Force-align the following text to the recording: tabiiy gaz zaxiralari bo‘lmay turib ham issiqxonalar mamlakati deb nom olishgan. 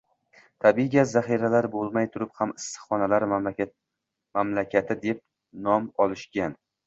tabiiy 0.63 0.87
gaz 0.93 1.11
zaxiralari 1.15 1.69
bo‘lmay 1.73 2.07
turib 2.15 2.31
ham 2.39 2.53
issiqxonalar 2.61 3.25
mamlakati 3.35 4.97
deb 5.05 5.23
nom 5.69 5.87
olishgan. 6.07 6.57